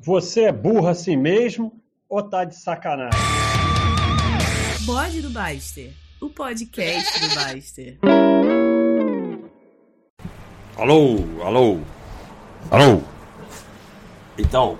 Você 0.00 0.42
é 0.42 0.52
burro 0.52 0.86
assim 0.86 1.16
mesmo 1.16 1.72
ou 2.08 2.22
tá 2.22 2.44
de 2.44 2.54
sacanagem? 2.54 3.18
Bode 4.86 5.20
do 5.20 5.28
Baster, 5.28 5.90
o 6.22 6.30
podcast 6.30 7.20
do 7.20 7.34
Baster. 7.34 7.98
Alô, 10.76 11.16
alô, 11.42 11.80
alô. 12.70 13.02
Então, 14.38 14.78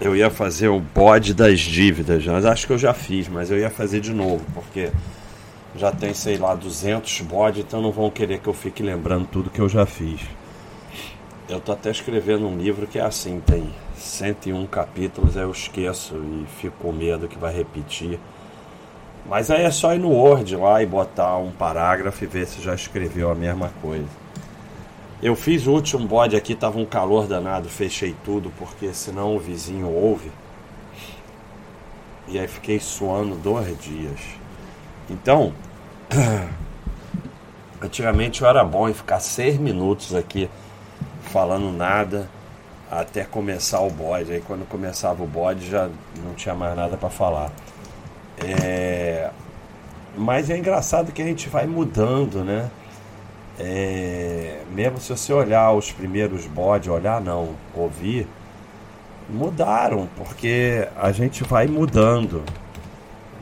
eu 0.00 0.16
ia 0.16 0.28
fazer 0.28 0.68
o 0.68 0.80
bode 0.80 1.32
das 1.32 1.60
dívidas, 1.60 2.26
mas 2.26 2.44
acho 2.44 2.66
que 2.66 2.72
eu 2.72 2.78
já 2.78 2.92
fiz, 2.92 3.28
mas 3.28 3.48
eu 3.52 3.58
ia 3.60 3.70
fazer 3.70 4.00
de 4.00 4.12
novo, 4.12 4.44
porque 4.52 4.90
já 5.76 5.92
tem, 5.92 6.12
sei 6.12 6.36
lá, 6.36 6.52
200 6.52 7.20
bodes, 7.20 7.64
então 7.64 7.80
não 7.80 7.92
vão 7.92 8.10
querer 8.10 8.40
que 8.40 8.48
eu 8.48 8.54
fique 8.54 8.82
lembrando 8.82 9.28
tudo 9.28 9.50
que 9.50 9.60
eu 9.60 9.68
já 9.68 9.86
fiz. 9.86 10.20
Eu 11.48 11.60
tô 11.60 11.70
até 11.70 11.92
escrevendo 11.92 12.44
um 12.48 12.58
livro 12.58 12.88
que 12.88 12.98
é 12.98 13.02
assim, 13.02 13.38
tem 13.38 13.72
101 13.96 14.66
capítulos, 14.66 15.36
aí 15.36 15.44
eu 15.44 15.52
esqueço 15.52 16.16
e 16.16 16.44
fico 16.60 16.76
com 16.78 16.90
medo 16.90 17.28
que 17.28 17.38
vai 17.38 17.54
repetir. 17.54 18.18
Mas 19.24 19.48
aí 19.48 19.62
é 19.62 19.70
só 19.70 19.94
ir 19.94 20.00
no 20.00 20.10
Word 20.10 20.56
lá 20.56 20.82
e 20.82 20.86
botar 20.86 21.36
um 21.36 21.52
parágrafo 21.52 22.24
e 22.24 22.26
ver 22.26 22.48
se 22.48 22.60
já 22.60 22.74
escreveu 22.74 23.30
a 23.30 23.34
mesma 23.36 23.70
coisa. 23.80 24.08
Eu 25.22 25.36
fiz 25.36 25.68
o 25.68 25.72
último 25.72 26.04
bode 26.04 26.34
aqui, 26.34 26.52
tava 26.52 26.80
um 26.80 26.84
calor 26.84 27.28
danado, 27.28 27.68
fechei 27.68 28.16
tudo, 28.24 28.52
porque 28.58 28.92
senão 28.92 29.36
o 29.36 29.38
vizinho 29.38 29.88
ouve. 29.88 30.32
E 32.26 32.40
aí 32.40 32.48
fiquei 32.48 32.80
suando 32.80 33.36
dois 33.36 33.78
dias. 33.78 34.18
Então, 35.08 35.52
antigamente 37.80 38.42
eu 38.42 38.48
era 38.48 38.64
bom 38.64 38.88
em 38.88 38.94
ficar 38.94 39.20
seis 39.20 39.56
minutos 39.56 40.12
aqui 40.12 40.50
falando 41.26 41.72
nada 41.72 42.28
até 42.90 43.24
começar 43.24 43.80
o 43.80 43.90
bode. 43.90 44.32
Aí 44.32 44.40
quando 44.40 44.66
começava 44.68 45.22
o 45.22 45.26
bode 45.26 45.68
já 45.68 45.88
não 46.24 46.34
tinha 46.34 46.54
mais 46.54 46.76
nada 46.76 46.96
para 46.96 47.10
falar. 47.10 47.50
É... 48.38 49.30
Mas 50.16 50.50
é 50.50 50.56
engraçado 50.56 51.12
que 51.12 51.20
a 51.20 51.24
gente 51.24 51.48
vai 51.48 51.66
mudando, 51.66 52.44
né? 52.44 52.70
É... 53.58 54.62
Mesmo 54.70 54.98
se 54.98 55.10
você 55.10 55.32
olhar 55.32 55.72
os 55.72 55.92
primeiros 55.92 56.46
bodes, 56.46 56.88
olhar 56.88 57.20
não, 57.20 57.50
ouvir, 57.74 58.26
mudaram, 59.28 60.08
porque 60.16 60.86
a 60.96 61.12
gente 61.12 61.44
vai 61.44 61.66
mudando. 61.66 62.42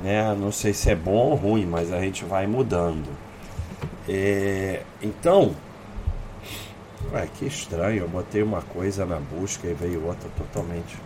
Né? 0.02 0.34
Não 0.38 0.52
sei 0.52 0.72
se 0.72 0.90
é 0.90 0.94
bom 0.94 1.30
ou 1.30 1.34
ruim, 1.34 1.66
mas 1.66 1.92
a 1.92 2.00
gente 2.00 2.24
vai 2.24 2.46
mudando. 2.46 3.08
É... 4.08 4.82
Então, 5.02 5.54
Ué, 7.14 7.28
que 7.38 7.46
estranho, 7.46 8.00
eu 8.00 8.08
botei 8.08 8.42
uma 8.42 8.60
coisa 8.60 9.06
na 9.06 9.20
busca 9.20 9.68
e 9.68 9.72
veio 9.72 10.04
outra 10.04 10.28
totalmente 10.36 10.98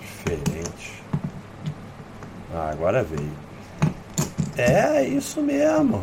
diferente. 0.00 1.00
Ah, 2.52 2.70
agora 2.72 3.04
veio. 3.04 3.30
É 4.58 5.04
isso 5.04 5.40
mesmo. 5.40 6.02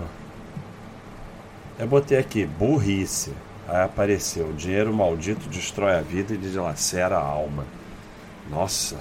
Eu 1.77 1.85
botei 1.85 2.17
aqui, 2.17 2.45
burrice. 2.45 3.33
Aí 3.67 3.83
apareceu, 3.83 4.53
dinheiro 4.53 4.93
maldito 4.93 5.49
destrói 5.49 5.95
a 5.95 6.01
vida 6.01 6.33
e 6.33 6.37
dilacera 6.37 7.17
a 7.17 7.21
alma. 7.21 7.65
Nossa. 8.49 8.95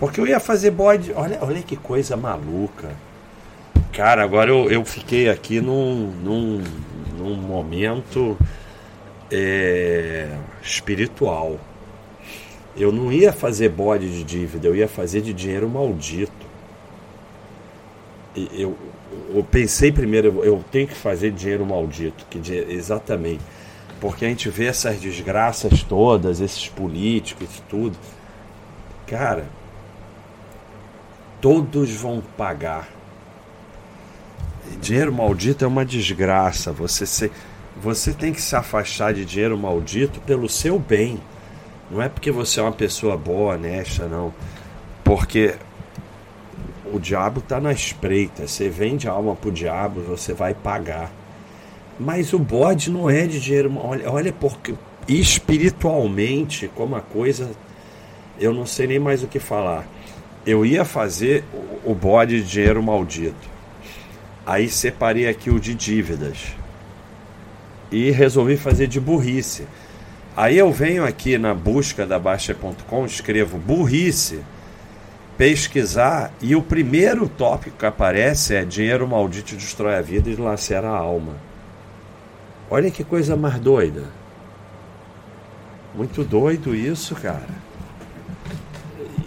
Porque 0.00 0.18
eu 0.18 0.26
ia 0.26 0.40
fazer 0.40 0.70
bode. 0.70 1.12
Olha, 1.12 1.38
olha 1.42 1.60
que 1.60 1.76
coisa 1.76 2.16
maluca. 2.16 2.90
Cara, 3.92 4.24
agora 4.24 4.50
eu, 4.50 4.70
eu 4.70 4.82
fiquei 4.82 5.28
aqui 5.28 5.60
num, 5.60 6.10
num, 6.10 6.64
num 7.18 7.34
momento 7.34 8.36
é, 9.30 10.36
espiritual. 10.62 11.58
Eu 12.76 12.90
não 12.90 13.12
ia 13.12 13.32
fazer 13.32 13.68
bode 13.68 14.10
de 14.10 14.24
dívida, 14.24 14.66
eu 14.66 14.74
ia 14.74 14.88
fazer 14.88 15.20
de 15.20 15.32
dinheiro 15.32 15.68
maldito. 15.68 16.32
Eu, 18.52 18.76
eu 19.32 19.44
pensei 19.44 19.92
primeiro, 19.92 20.44
eu 20.44 20.62
tenho 20.72 20.88
que 20.88 20.94
fazer 20.94 21.30
dinheiro 21.30 21.64
maldito, 21.64 22.26
que 22.28 22.38
exatamente, 22.68 23.42
porque 24.00 24.24
a 24.24 24.28
gente 24.28 24.48
vê 24.48 24.66
essas 24.66 25.00
desgraças 25.00 25.84
todas, 25.84 26.40
esses 26.40 26.68
políticos 26.68 27.48
e 27.58 27.62
tudo. 27.62 27.96
Cara, 29.06 29.46
todos 31.40 31.90
vão 31.92 32.22
pagar 32.36 32.88
Dinheiro 34.80 35.12
maldito 35.12 35.64
é 35.64 35.68
uma 35.68 35.84
desgraça. 35.84 36.72
Você, 36.72 37.06
se, 37.06 37.30
você 37.76 38.12
tem 38.12 38.32
que 38.32 38.40
se 38.40 38.54
afastar 38.54 39.12
de 39.12 39.24
dinheiro 39.24 39.56
maldito 39.58 40.20
pelo 40.20 40.48
seu 40.48 40.78
bem. 40.78 41.20
Não 41.90 42.02
é 42.02 42.08
porque 42.08 42.30
você 42.30 42.60
é 42.60 42.62
uma 42.62 42.72
pessoa 42.72 43.16
boa, 43.16 43.54
honesta, 43.54 44.06
não. 44.06 44.32
Porque 45.02 45.54
o 46.92 46.98
diabo 46.98 47.40
está 47.40 47.60
na 47.60 47.72
espreita. 47.72 48.46
Você 48.46 48.68
vende 48.68 49.08
a 49.08 49.12
alma 49.12 49.34
pro 49.34 49.52
diabo, 49.52 50.00
você 50.00 50.32
vai 50.32 50.54
pagar. 50.54 51.10
Mas 51.98 52.32
o 52.32 52.38
bode 52.38 52.90
não 52.90 53.08
é 53.08 53.26
de 53.26 53.40
dinheiro. 53.40 53.72
Olha, 53.76 54.10
olha 54.10 54.32
porque 54.32 54.74
espiritualmente 55.08 56.68
como 56.74 56.96
a 56.96 57.00
coisa. 57.00 57.50
Eu 58.38 58.52
não 58.52 58.66
sei 58.66 58.86
nem 58.86 58.98
mais 58.98 59.22
o 59.22 59.28
que 59.28 59.38
falar. 59.38 59.86
Eu 60.44 60.66
ia 60.66 60.84
fazer 60.84 61.44
o 61.84 61.94
bode 61.94 62.42
de 62.42 62.48
dinheiro 62.48 62.82
maldito. 62.82 63.53
Aí 64.46 64.68
separei 64.68 65.28
aqui 65.28 65.50
o 65.50 65.58
de 65.58 65.74
dívidas. 65.74 66.54
E 67.90 68.10
resolvi 68.10 68.56
fazer 68.56 68.86
de 68.86 69.00
burrice. 69.00 69.66
Aí 70.36 70.58
eu 70.58 70.72
venho 70.72 71.04
aqui 71.04 71.38
na 71.38 71.54
busca 71.54 72.04
da 72.04 72.18
Baixa.com, 72.18 73.06
escrevo 73.06 73.56
burrice, 73.56 74.40
pesquisar, 75.38 76.32
e 76.40 76.56
o 76.56 76.62
primeiro 76.62 77.28
tópico 77.28 77.78
que 77.78 77.86
aparece 77.86 78.54
é 78.54 78.64
dinheiro 78.64 79.06
maldito 79.06 79.54
destrói 79.54 79.94
a 79.94 80.02
vida 80.02 80.28
e 80.28 80.34
lacera 80.34 80.88
a 80.88 80.96
alma. 80.96 81.36
Olha 82.68 82.90
que 82.90 83.04
coisa 83.04 83.36
mais 83.36 83.60
doida. 83.60 84.04
Muito 85.94 86.24
doido 86.24 86.74
isso, 86.74 87.14
cara. 87.14 87.46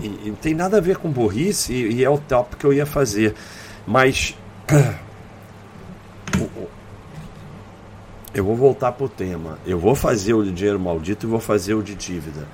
E, 0.01 0.07
e 0.27 0.37
tem 0.41 0.53
nada 0.53 0.77
a 0.77 0.81
ver 0.81 0.97
com 0.97 1.09
burrice, 1.09 1.71
e, 1.71 1.93
e 1.93 2.03
é 2.03 2.09
o 2.09 2.17
tópico 2.17 2.57
que 2.57 2.65
eu 2.65 2.73
ia 2.73 2.85
fazer. 2.85 3.33
Mas 3.85 4.35
eu 8.39 8.45
vou 8.45 8.55
voltar 8.55 8.91
pro 8.91 9.09
tema. 9.09 9.57
Eu 9.65 9.79
vou 9.79 9.95
fazer 9.95 10.33
o 10.33 10.43
de 10.43 10.51
dinheiro 10.51 10.79
maldito 10.79 11.25
e 11.25 11.29
vou 11.29 11.39
fazer 11.39 11.73
o 11.73 11.81
de 11.81 11.95
dívida. 11.95 12.47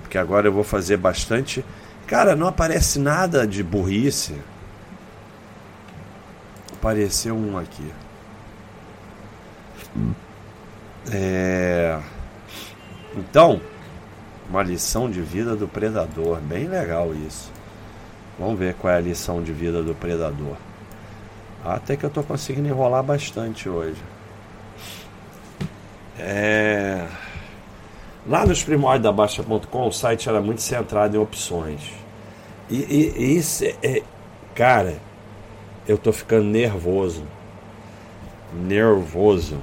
Porque 0.00 0.18
agora 0.18 0.48
eu 0.48 0.52
vou 0.52 0.64
fazer 0.64 0.96
bastante. 0.96 1.64
Cara, 2.06 2.34
não 2.34 2.46
aparece 2.46 2.98
nada 2.98 3.46
de 3.46 3.62
burrice. 3.62 4.34
Apareceu 6.72 7.36
um 7.36 7.56
aqui. 7.58 7.92
É... 11.12 12.00
Então, 13.16 13.60
uma 14.48 14.62
lição 14.62 15.10
de 15.10 15.20
vida 15.20 15.54
do 15.54 15.68
predador. 15.68 16.40
Bem 16.40 16.66
legal 16.66 17.14
isso. 17.14 17.52
Vamos 18.38 18.58
ver 18.58 18.74
qual 18.74 18.92
é 18.92 18.96
a 18.96 19.00
lição 19.00 19.42
de 19.42 19.52
vida 19.52 19.82
do 19.82 19.94
predador. 19.94 20.56
Até 21.64 21.94
que 21.96 22.04
eu 22.04 22.08
estou 22.08 22.24
conseguindo 22.24 22.68
enrolar 22.68 23.02
bastante 23.02 23.68
hoje. 23.68 24.02
É... 26.20 27.06
Lá 28.26 28.44
nos 28.44 28.62
primórdios 28.62 29.02
da 29.02 29.12
Baixa.com, 29.12 29.88
o 29.88 29.92
site 29.92 30.28
era 30.28 30.40
muito 30.40 30.60
centrado 30.60 31.16
em 31.16 31.20
opções. 31.20 31.80
E, 32.68 32.76
e, 32.76 33.14
e 33.16 33.36
isso 33.36 33.64
é, 33.64 33.74
é. 33.82 34.02
Cara, 34.54 34.98
eu 35.88 35.96
tô 35.96 36.12
ficando 36.12 36.44
nervoso. 36.44 37.24
Nervoso. 38.52 39.58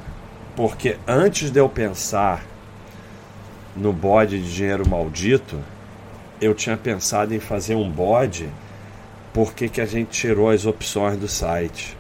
Porque 0.56 0.98
antes 1.08 1.52
de 1.52 1.60
eu 1.60 1.70
pensar 1.70 2.44
no 3.76 3.94
bode 3.94 4.42
de 4.42 4.54
dinheiro 4.54 4.90
maldito, 4.90 5.60
eu 6.42 6.54
tinha 6.54 6.76
pensado 6.76 7.34
em 7.34 7.40
fazer 7.40 7.76
um 7.76 7.90
bode 7.90 8.50
porque 9.34 9.70
que 9.70 9.80
a 9.80 9.86
gente 9.86 10.10
tirou 10.10 10.50
as 10.50 10.66
opções 10.66 11.16
do 11.18 11.28
site. 11.28 11.96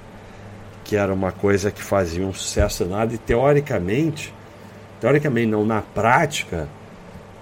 Que 0.83 0.95
era 0.95 1.13
uma 1.13 1.31
coisa 1.31 1.69
que 1.69 1.83
fazia 1.83 2.25
um 2.25 2.33
sucesso 2.33 2.83
nada 2.83 3.13
e 3.13 3.17
teoricamente 3.17 4.33
teoricamente 4.99 5.47
não, 5.47 5.65
na 5.65 5.81
prática, 5.81 6.67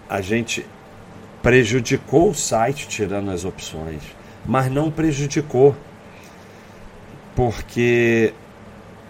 a 0.10 0.22
gente 0.22 0.66
prejudicou 1.42 2.30
o 2.30 2.36
site 2.36 2.88
tirando 2.88 3.30
as 3.32 3.46
opções, 3.46 4.02
mas 4.46 4.72
não 4.72 4.90
prejudicou, 4.90 5.76
porque 7.36 8.34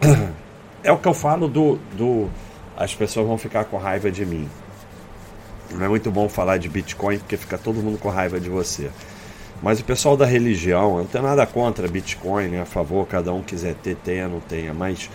é 0.83 0.91
o 0.91 0.97
que 0.97 1.07
eu 1.07 1.13
falo 1.13 1.47
do, 1.47 1.77
do 1.93 2.29
as 2.75 2.93
pessoas 2.93 3.25
vão 3.25 3.37
ficar 3.37 3.65
com 3.65 3.77
raiva 3.77 4.11
de 4.11 4.25
mim. 4.25 4.49
Não 5.71 5.85
é 5.85 5.89
muito 5.89 6.11
bom 6.11 6.27
falar 6.29 6.57
de 6.57 6.69
Bitcoin 6.69 7.17
porque 7.19 7.37
fica 7.37 7.57
todo 7.57 7.81
mundo 7.81 7.97
com 7.97 8.09
raiva 8.09 8.39
de 8.39 8.49
você. 8.49 8.89
Mas 9.61 9.79
o 9.79 9.83
pessoal 9.83 10.17
da 10.17 10.25
religião, 10.25 10.91
eu 10.91 10.97
não 10.99 11.05
tenho 11.05 11.23
nada 11.23 11.45
contra 11.47 11.87
Bitcoin, 11.87 12.49
né? 12.49 12.61
a 12.61 12.65
favor, 12.65 13.07
cada 13.07 13.33
um 13.33 13.41
quiser 13.41 13.75
ter, 13.75 13.95
tenha, 13.95 14.27
não 14.27 14.39
tenha, 14.39 14.73
mas 14.73 15.09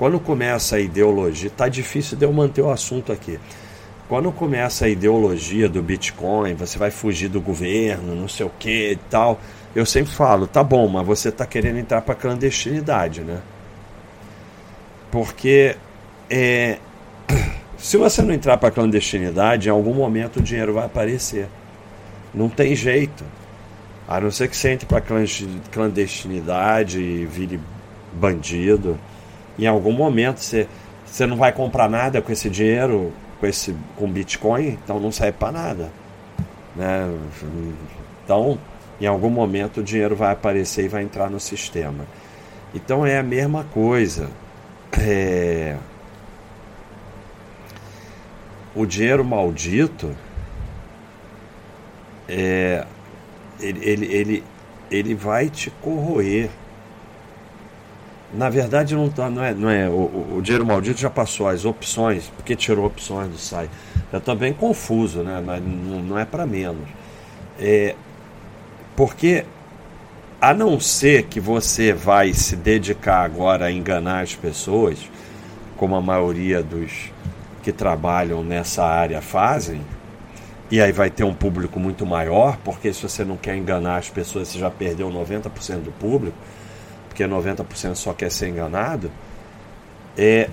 quando 0.00 0.18
começa 0.18 0.76
a 0.76 0.80
ideologia, 0.80 1.50
tá 1.54 1.68
difícil 1.68 2.16
de 2.16 2.24
eu 2.24 2.32
manter 2.32 2.62
o 2.62 2.70
assunto 2.70 3.12
aqui. 3.12 3.38
quando 4.08 4.32
começa 4.32 4.86
a 4.86 4.88
ideologia 4.88 5.68
do 5.68 5.82
Bitcoin, 5.82 6.54
você 6.54 6.78
vai 6.78 6.90
fugir 6.90 7.28
do 7.28 7.38
governo, 7.38 8.16
não 8.16 8.26
sei 8.26 8.46
o 8.46 8.50
que 8.58 8.92
e 8.92 8.96
tal. 8.96 9.38
Eu 9.76 9.84
sempre 9.84 10.10
falo, 10.10 10.46
tá 10.46 10.64
bom, 10.64 10.88
mas 10.88 11.06
você 11.06 11.28
está 11.28 11.44
querendo 11.44 11.78
entrar 11.78 12.00
para 12.00 12.14
clandestinidade, 12.14 13.20
né? 13.20 13.42
Porque 15.10 15.76
é, 16.30 16.78
se 17.76 17.98
você 17.98 18.22
não 18.22 18.32
entrar 18.32 18.56
para 18.56 18.70
clandestinidade, 18.70 19.68
em 19.68 19.70
algum 19.70 19.92
momento 19.92 20.38
o 20.38 20.42
dinheiro 20.42 20.72
vai 20.72 20.86
aparecer. 20.86 21.46
Não 22.32 22.48
tem 22.48 22.74
jeito. 22.74 23.22
A 24.08 24.18
não 24.18 24.30
ser 24.30 24.48
que 24.48 24.56
você 24.56 24.70
entre 24.70 24.86
para 24.86 25.02
clandestinidade 25.70 26.98
e 26.98 27.26
vire 27.26 27.60
bandido. 28.14 28.98
Em 29.60 29.66
algum 29.66 29.92
momento 29.92 30.40
você, 30.40 30.66
você 31.04 31.26
não 31.26 31.36
vai 31.36 31.52
comprar 31.52 31.88
nada 31.88 32.22
com 32.22 32.32
esse 32.32 32.48
dinheiro, 32.48 33.12
com 33.38 33.46
esse 33.46 33.76
com 33.96 34.10
Bitcoin, 34.10 34.78
então 34.82 34.98
não 34.98 35.12
serve 35.12 35.38
para 35.38 35.52
nada. 35.52 35.92
Né? 36.74 37.14
Então, 38.24 38.58
em 39.00 39.06
algum 39.06 39.30
momento 39.30 39.80
o 39.80 39.82
dinheiro 39.82 40.16
vai 40.16 40.32
aparecer 40.32 40.86
e 40.86 40.88
vai 40.88 41.02
entrar 41.02 41.28
no 41.28 41.38
sistema. 41.38 42.06
Então 42.74 43.04
é 43.04 43.18
a 43.18 43.22
mesma 43.22 43.64
coisa. 43.64 44.30
É... 44.98 45.76
O 48.74 48.86
dinheiro 48.86 49.24
maldito 49.24 50.10
é, 52.28 52.86
ele, 53.58 53.84
ele, 53.84 54.06
ele, 54.06 54.44
ele 54.90 55.14
vai 55.14 55.50
te 55.50 55.70
corroer. 55.70 56.48
Na 58.32 58.48
verdade, 58.48 58.94
não, 58.94 59.08
tá, 59.08 59.28
não 59.28 59.42
é. 59.42 59.52
Não 59.52 59.68
é 59.68 59.88
o, 59.88 60.36
o 60.36 60.40
dinheiro 60.42 60.64
maldito 60.64 61.00
já 61.00 61.10
passou 61.10 61.48
as 61.48 61.64
opções, 61.64 62.30
porque 62.36 62.54
tirou 62.54 62.86
opções 62.86 63.28
do 63.28 63.38
site. 63.38 63.70
Já 64.12 64.18
estou 64.18 64.36
bem 64.36 64.52
confuso, 64.52 65.22
né? 65.22 65.42
Mas 65.44 65.62
não, 65.62 66.02
não 66.02 66.18
é 66.18 66.24
para 66.24 66.46
menos. 66.46 66.88
É, 67.58 67.94
porque, 68.96 69.44
a 70.40 70.54
não 70.54 70.78
ser 70.78 71.24
que 71.24 71.40
você 71.40 71.92
vai 71.92 72.32
se 72.32 72.56
dedicar 72.56 73.24
agora 73.24 73.66
a 73.66 73.72
enganar 73.72 74.22
as 74.22 74.34
pessoas, 74.34 74.98
como 75.76 75.96
a 75.96 76.00
maioria 76.00 76.62
dos 76.62 77.10
que 77.62 77.72
trabalham 77.72 78.42
nessa 78.42 78.84
área 78.84 79.20
fazem, 79.20 79.80
e 80.70 80.80
aí 80.80 80.92
vai 80.92 81.10
ter 81.10 81.24
um 81.24 81.34
público 81.34 81.80
muito 81.80 82.06
maior, 82.06 82.56
porque 82.64 82.92
se 82.92 83.02
você 83.02 83.24
não 83.24 83.36
quer 83.36 83.56
enganar 83.56 83.96
as 83.96 84.08
pessoas, 84.08 84.48
você 84.48 84.58
já 84.58 84.70
perdeu 84.70 85.10
90% 85.10 85.82
do 85.82 85.92
público, 85.92 86.36
porque 87.10 87.24
90% 87.24 87.96
só 87.96 88.14
quer 88.14 88.30
ser 88.30 88.48
enganado. 88.48 89.10
É, 90.16 90.48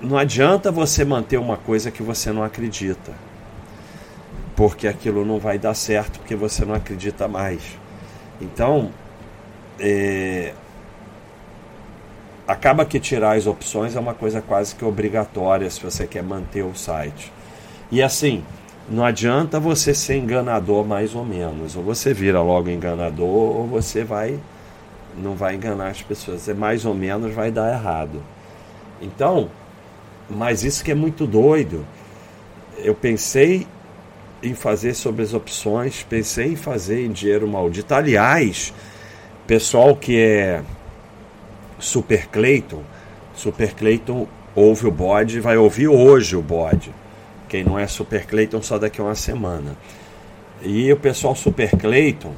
não 0.00 0.16
adianta 0.16 0.72
você 0.72 1.04
manter 1.04 1.36
uma 1.36 1.58
coisa 1.58 1.90
que 1.90 2.02
você 2.02 2.32
não 2.32 2.42
acredita, 2.42 3.12
porque 4.56 4.88
aquilo 4.88 5.24
não 5.24 5.38
vai 5.38 5.58
dar 5.58 5.74
certo, 5.74 6.18
porque 6.18 6.34
você 6.34 6.64
não 6.64 6.74
acredita 6.74 7.28
mais. 7.28 7.62
Então, 8.40 8.90
é, 9.78 10.54
acaba 12.48 12.84
que 12.86 12.98
tirar 12.98 13.36
as 13.36 13.46
opções 13.46 13.94
é 13.94 14.00
uma 14.00 14.14
coisa 14.14 14.40
quase 14.40 14.74
que 14.74 14.84
obrigatória 14.84 15.68
se 15.70 15.80
você 15.82 16.06
quer 16.06 16.22
manter 16.22 16.62
o 16.62 16.74
site. 16.74 17.30
E 17.90 18.02
assim, 18.02 18.42
não 18.88 19.04
adianta 19.04 19.60
você 19.60 19.94
ser 19.94 20.16
enganador 20.16 20.84
mais 20.84 21.14
ou 21.14 21.24
menos. 21.24 21.76
Ou 21.76 21.82
você 21.82 22.14
vira 22.14 22.40
logo 22.40 22.70
enganador, 22.70 23.26
ou 23.28 23.66
você 23.66 24.02
vai 24.02 24.40
não 25.16 25.34
vai 25.34 25.54
enganar 25.54 25.88
as 25.88 26.02
pessoas. 26.02 26.48
É 26.48 26.54
mais 26.54 26.84
ou 26.84 26.94
menos 26.94 27.34
vai 27.34 27.50
dar 27.50 27.72
errado. 27.72 28.22
Então, 29.00 29.50
mas 30.28 30.64
isso 30.64 30.84
que 30.84 30.90
é 30.90 30.94
muito 30.94 31.26
doido. 31.26 31.86
Eu 32.78 32.94
pensei 32.94 33.66
em 34.42 34.54
fazer 34.54 34.94
sobre 34.94 35.22
as 35.22 35.34
opções, 35.34 36.02
pensei 36.02 36.52
em 36.52 36.56
fazer 36.56 37.04
em 37.04 37.12
dinheiro 37.12 37.46
maldito. 37.46 37.94
Aliás, 37.94 38.72
pessoal 39.46 39.94
que 39.94 40.18
é 40.18 40.62
Super 41.78 42.26
Clayton, 42.28 42.82
Super 43.34 43.74
Clayton 43.74 44.26
ouve 44.54 44.86
o 44.86 44.90
bode, 44.90 45.40
vai 45.40 45.56
ouvir 45.56 45.88
hoje 45.88 46.36
o 46.36 46.42
bode. 46.42 46.92
Quem 47.48 47.64
não 47.64 47.78
é 47.78 47.86
Super 47.86 48.26
Clayton 48.26 48.62
só 48.62 48.78
daqui 48.78 49.00
a 49.00 49.04
uma 49.04 49.14
semana. 49.14 49.76
E 50.62 50.92
o 50.92 50.96
pessoal 50.96 51.34
Super 51.34 51.70
Clayton, 51.76 52.34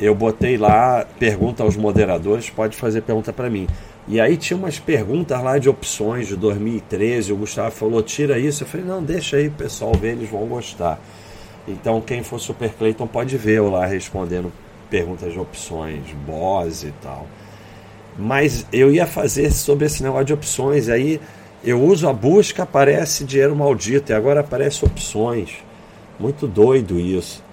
eu 0.00 0.14
botei 0.14 0.56
lá, 0.56 1.06
pergunta 1.18 1.62
aos 1.62 1.76
moderadores, 1.76 2.48
pode 2.48 2.76
fazer 2.76 3.02
pergunta 3.02 3.32
para 3.32 3.50
mim. 3.50 3.66
E 4.08 4.18
aí 4.18 4.36
tinha 4.36 4.56
umas 4.56 4.78
perguntas 4.78 5.40
lá 5.42 5.58
de 5.58 5.68
opções 5.68 6.26
de 6.26 6.36
2013, 6.36 7.32
o 7.32 7.36
Gustavo 7.36 7.70
falou, 7.70 8.02
tira 8.02 8.38
isso. 8.38 8.62
Eu 8.62 8.66
falei, 8.66 8.86
não, 8.86 9.02
deixa 9.02 9.36
aí 9.36 9.50
pessoal 9.50 9.92
ver, 9.94 10.12
eles 10.12 10.30
vão 10.30 10.46
gostar. 10.46 10.98
Então 11.68 12.00
quem 12.00 12.22
for 12.22 12.40
Super 12.40 12.70
Clayton 12.70 13.06
pode 13.06 13.36
ver 13.36 13.58
eu 13.58 13.70
lá 13.70 13.84
respondendo 13.86 14.50
perguntas 14.88 15.32
de 15.32 15.38
opções, 15.38 16.02
boss 16.26 16.82
e 16.82 16.92
tal. 17.02 17.26
Mas 18.18 18.66
eu 18.72 18.92
ia 18.92 19.06
fazer 19.06 19.52
sobre 19.52 19.86
esse 19.86 20.02
negócio 20.02 20.24
de 20.26 20.32
opções, 20.32 20.88
aí 20.88 21.20
eu 21.62 21.80
uso 21.80 22.08
a 22.08 22.12
busca, 22.12 22.62
aparece 22.62 23.22
dinheiro 23.22 23.54
maldito, 23.54 24.12
e 24.12 24.14
agora 24.14 24.40
aparece 24.40 24.84
opções. 24.84 25.58
Muito 26.18 26.46
doido 26.46 26.98
isso. 26.98 27.44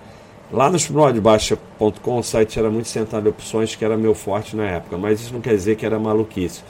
Lá 0.49 0.69
no 0.69 0.77
explodebaixa.com 0.77 2.17
o 2.17 2.23
site 2.23 2.57
era 2.57 2.69
muito 2.69 2.87
centrado 2.87 3.27
em 3.27 3.31
opções, 3.31 3.75
que 3.75 3.83
era 3.83 3.97
meu 3.97 4.15
forte 4.15 4.55
na 4.55 4.63
época, 4.63 4.97
mas 4.97 5.19
isso 5.19 5.33
não 5.33 5.41
quer 5.41 5.53
dizer 5.53 5.75
que 5.75 5.85
era 5.85 5.99
maluquice. 5.99 6.63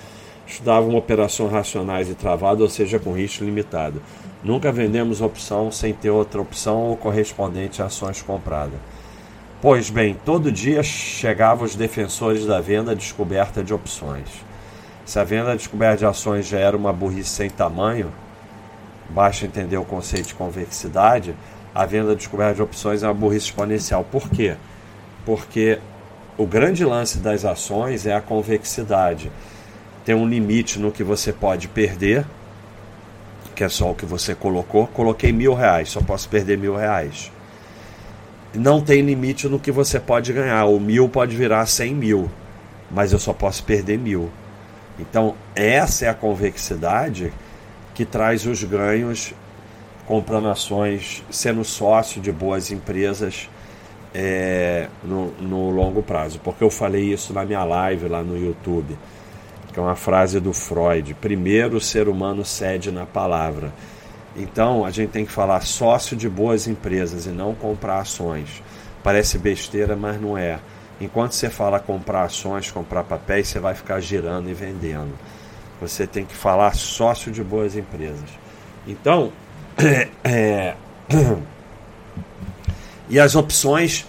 Estudava 0.47 0.87
uma 0.87 0.97
operação 0.97 1.47
racionais 1.47 2.09
e 2.09 2.15
travada, 2.15 2.63
ou 2.63 2.69
seja, 2.69 2.97
com 2.97 3.13
risco 3.13 3.43
limitado. 3.43 4.01
Nunca 4.43 4.71
vendemos 4.71 5.21
opção 5.21 5.71
sem 5.71 5.93
ter 5.93 6.09
outra 6.09 6.41
opção 6.41 6.85
ou 6.85 6.97
correspondente 6.97 7.79
a 7.79 7.85
ações 7.85 8.19
compradas. 8.19 8.79
Pois 9.61 9.91
bem, 9.91 10.17
todo 10.25 10.51
dia 10.51 10.81
chegavam 10.81 11.63
os 11.63 11.75
defensores 11.75 12.47
da 12.47 12.59
venda 12.59 12.95
descoberta 12.95 13.63
de 13.63 13.75
opções. 13.75 14.27
Se 15.05 15.19
a 15.19 15.23
venda 15.23 15.55
descoberta 15.55 15.97
de 15.97 16.05
ações 16.05 16.47
já 16.47 16.57
era 16.57 16.75
uma 16.75 16.91
burrice 16.91 17.29
sem 17.29 17.49
tamanho, 17.49 18.11
basta 19.09 19.45
entender 19.45 19.77
o 19.77 19.85
conceito 19.85 20.29
de 20.29 20.35
convexidade, 20.35 21.35
a 21.77 21.85
venda 21.85 22.15
descoberta 22.15 22.55
de 22.55 22.61
opções 22.63 23.03
é 23.03 23.07
uma 23.07 23.13
burrice 23.13 23.45
exponencial. 23.45 24.03
Por 24.03 24.31
quê? 24.31 24.55
Porque 25.23 25.77
o 26.35 26.47
grande 26.47 26.83
lance 26.83 27.19
das 27.19 27.45
ações 27.45 28.07
é 28.07 28.15
a 28.15 28.19
convexidade. 28.19 29.31
Tem 30.03 30.15
um 30.15 30.27
limite 30.27 30.79
no 30.79 30.91
que 30.91 31.03
você 31.03 31.31
pode 31.31 31.67
perder, 31.67 32.25
que 33.53 33.63
é 33.63 33.69
só 33.69 33.91
o 33.91 33.93
que 33.93 34.07
você 34.07 34.33
colocou. 34.33 34.87
Coloquei 34.87 35.31
mil 35.31 35.53
reais, 35.53 35.89
só 35.89 36.01
posso 36.01 36.27
perder 36.29 36.57
mil 36.57 36.75
reais. 36.75 37.31
Não 38.55 38.81
tem 38.81 39.03
limite 39.03 39.47
no 39.47 39.59
que 39.59 39.71
você 39.71 39.99
pode 39.99 40.33
ganhar. 40.33 40.65
O 40.65 40.79
mil 40.79 41.07
pode 41.07 41.35
virar 41.35 41.67
cem 41.67 41.93
mil, 41.93 42.27
mas 42.89 43.13
eu 43.13 43.19
só 43.19 43.33
posso 43.33 43.63
perder 43.63 43.99
mil. 43.99 44.31
Então, 44.97 45.35
essa 45.55 46.05
é 46.05 46.09
a 46.09 46.15
convexidade 46.15 47.31
que 47.93 48.03
traz 48.03 48.47
os 48.47 48.63
ganhos 48.63 49.31
comprando 50.07 50.47
ações, 50.47 51.23
sendo 51.29 51.63
sócio 51.65 52.21
de 52.21 52.31
boas 52.31 52.71
empresas 52.71 53.49
é, 54.15 54.87
no, 55.03 55.31
no 55.33 55.69
longo 55.69 56.01
prazo. 56.01 56.39
Porque 56.43 56.63
eu 56.63 56.71
falei 56.71 57.11
isso 57.13 57.33
na 57.33 57.45
minha 57.45 57.63
live 57.63 58.07
lá 58.07 58.23
no 58.23 58.37
YouTube, 58.37 58.97
que 59.73 59.79
é 59.79 59.83
uma 59.83 59.95
frase 59.95 60.39
do 60.39 60.53
Freud: 60.53 61.13
primeiro 61.15 61.77
o 61.77 61.81
ser 61.81 62.07
humano 62.07 62.45
cede 62.45 62.89
na 62.89 63.05
palavra. 63.05 63.73
Então, 64.35 64.85
a 64.85 64.91
gente 64.91 65.09
tem 65.09 65.25
que 65.25 65.31
falar 65.31 65.61
sócio 65.61 66.15
de 66.15 66.29
boas 66.29 66.67
empresas 66.67 67.25
e 67.25 67.29
não 67.29 67.55
comprar 67.55 67.99
ações. 67.99 68.61
Parece 69.03 69.37
besteira, 69.37 69.95
mas 69.95 70.21
não 70.21 70.37
é. 70.37 70.59
Enquanto 71.01 71.31
você 71.31 71.49
fala 71.49 71.79
comprar 71.79 72.23
ações, 72.23 72.71
comprar 72.71 73.03
papéis, 73.03 73.47
você 73.47 73.59
vai 73.59 73.73
ficar 73.73 73.99
girando 73.99 74.47
e 74.47 74.53
vendendo. 74.53 75.13
Você 75.81 76.05
tem 76.05 76.23
que 76.23 76.35
falar 76.35 76.75
sócio 76.75 77.31
de 77.31 77.43
boas 77.43 77.75
empresas. 77.75 78.29
Então, 78.87 79.31
e 83.09 83.19
as 83.19 83.35
opções 83.35 84.05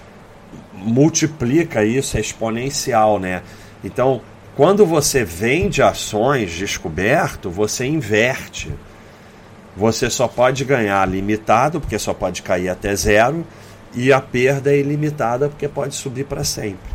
multiplica 0.72 1.84
isso, 1.84 2.16
é 2.16 2.20
exponencial, 2.20 3.18
né? 3.18 3.42
Então, 3.84 4.22
quando 4.56 4.86
você 4.86 5.24
vende 5.24 5.82
ações 5.82 6.52
descoberto, 6.52 7.50
você 7.50 7.86
inverte. 7.86 8.72
Você 9.76 10.10
só 10.10 10.26
pode 10.26 10.64
ganhar 10.64 11.08
limitado, 11.08 11.80
porque 11.80 11.98
só 11.98 12.12
pode 12.12 12.42
cair 12.42 12.68
até 12.68 12.94
zero, 12.96 13.46
e 13.94 14.12
a 14.12 14.20
perda 14.20 14.72
é 14.72 14.78
ilimitada 14.78 15.48
porque 15.48 15.68
pode 15.68 15.94
subir 15.94 16.24
para 16.24 16.44
sempre. 16.44 16.90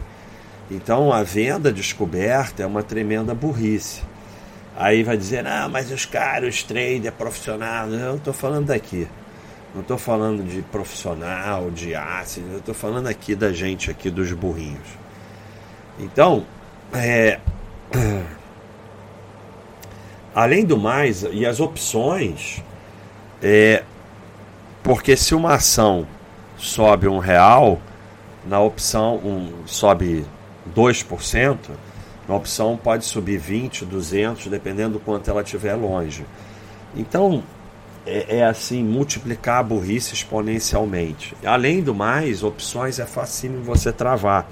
Então 0.70 1.12
a 1.12 1.24
venda 1.24 1.72
descoberta 1.72 2.63
é 2.63 2.65
uma 2.65 2.84
tremenda 2.84 3.34
burrice. 3.34 4.01
Aí 4.75 5.03
vai 5.03 5.15
dizer, 5.18 5.46
ah, 5.46 5.70
mas 5.70 5.92
os 5.92 6.06
caras, 6.06 6.56
os 6.56 6.63
trader 6.63 7.12
profissionais, 7.12 7.92
eu 7.94 8.00
não 8.00 8.15
estou 8.15 8.34
falando 8.34 8.68
daqui. 8.68 9.08
Não 9.74 9.82
estou 9.82 9.98
falando 9.98 10.44
de 10.44 10.62
profissional, 10.62 11.72
de 11.72 11.96
ácido, 11.96 12.48
eu 12.51 12.60
estou 12.60 12.75
falando 12.75 13.08
aqui 13.08 13.36
da 13.36 13.51
gente 13.51 13.89
aqui 13.89 14.10
dos 14.10 14.32
burrinhos. 14.32 14.88
Então, 16.00 16.46
é, 16.94 17.39
além 20.34 20.63
do 20.63 20.77
mais, 20.77 21.24
e 21.24 21.46
as 21.46 21.60
opções, 21.60 22.62
é, 23.42 23.84
Porque 24.84 25.15
se 25.15 25.34
uma 25.34 25.53
ação 25.53 26.06
sobe 26.58 27.08
um 27.08 27.18
real, 27.18 27.80
na 28.46 28.60
opção 28.60 29.15
um, 29.15 29.65
sobe 29.65 30.25
2%, 30.75 31.58
na 32.27 32.36
opção 32.36 32.77
pode 32.77 33.06
subir 33.06 33.38
20, 33.38 33.86
200, 33.86 34.48
dependendo 34.48 34.94
do 34.94 35.00
quanto 35.00 35.30
ela 35.30 35.42
estiver 35.42 35.75
longe. 35.75 36.25
Então, 36.96 37.44
é, 38.06 38.38
é, 38.38 38.46
assim, 38.46 38.84
multiplicar 38.84 39.60
a 39.60 39.63
burrice 39.63 40.13
exponencialmente. 40.13 41.36
Além 41.46 41.82
do 41.82 41.94
mais, 41.94 42.44
opções 42.44 43.00
é 43.00 43.06
facinho 43.06 43.62
você 43.62 43.92
travar. 43.92 44.48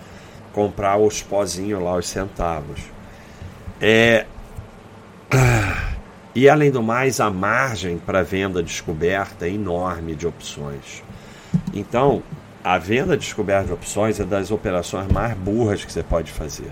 Comprar 0.53 0.97
os 0.97 1.21
pozinhos 1.21 1.81
lá, 1.81 1.95
os 1.95 2.07
centavos. 2.07 2.81
É... 3.79 4.25
E 6.33 6.47
além 6.47 6.71
do 6.71 6.81
mais, 6.81 7.19
a 7.19 7.29
margem 7.29 7.97
para 7.97 8.23
venda 8.23 8.63
descoberta 8.63 9.45
é 9.45 9.49
enorme 9.49 10.15
de 10.15 10.25
opções. 10.25 11.03
Então, 11.73 12.23
a 12.63 12.77
venda 12.77 13.17
descoberta 13.17 13.67
de 13.67 13.73
opções 13.73 14.17
é 14.17 14.23
das 14.23 14.49
operações 14.49 15.11
mais 15.11 15.35
burras 15.37 15.83
que 15.83 15.91
você 15.91 16.01
pode 16.01 16.31
fazer. 16.31 16.71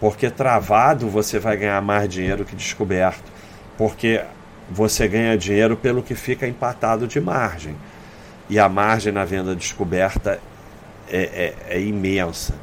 Porque 0.00 0.30
travado 0.30 1.08
você 1.08 1.38
vai 1.38 1.56
ganhar 1.56 1.80
mais 1.82 2.08
dinheiro 2.08 2.44
que 2.44 2.56
descoberto. 2.56 3.30
Porque 3.76 4.22
você 4.70 5.06
ganha 5.06 5.36
dinheiro 5.36 5.76
pelo 5.76 6.02
que 6.02 6.14
fica 6.14 6.46
empatado 6.46 7.06
de 7.06 7.20
margem. 7.20 7.76
E 8.48 8.58
a 8.58 8.68
margem 8.68 9.12
na 9.12 9.24
venda 9.24 9.54
descoberta 9.54 10.40
é, 11.08 11.54
é, 11.68 11.76
é 11.76 11.80
imensa. 11.80 12.54